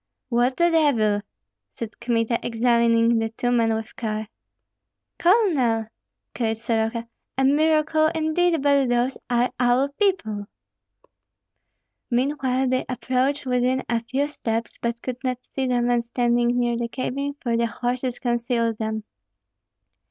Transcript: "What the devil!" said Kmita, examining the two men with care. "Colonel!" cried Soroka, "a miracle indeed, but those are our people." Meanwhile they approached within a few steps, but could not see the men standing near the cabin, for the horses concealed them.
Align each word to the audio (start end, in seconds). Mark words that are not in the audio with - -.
"What 0.29 0.57
the 0.57 0.71
devil!" 0.71 1.21
said 1.75 1.99
Kmita, 1.99 2.39
examining 2.41 3.19
the 3.19 3.29
two 3.29 3.51
men 3.51 3.75
with 3.75 3.95
care. 3.95 4.29
"Colonel!" 5.19 5.89
cried 6.33 6.57
Soroka, 6.57 7.07
"a 7.37 7.43
miracle 7.43 8.07
indeed, 8.15 8.63
but 8.63 8.89
those 8.89 9.15
are 9.29 9.51
our 9.59 9.89
people." 9.89 10.47
Meanwhile 12.09 12.69
they 12.69 12.83
approached 12.89 13.45
within 13.45 13.83
a 13.87 13.99
few 13.99 14.27
steps, 14.27 14.79
but 14.81 14.99
could 15.03 15.23
not 15.23 15.37
see 15.53 15.67
the 15.67 15.83
men 15.83 16.01
standing 16.01 16.59
near 16.59 16.75
the 16.75 16.87
cabin, 16.87 17.35
for 17.39 17.55
the 17.55 17.67
horses 17.67 18.17
concealed 18.17 18.79
them. 18.79 19.03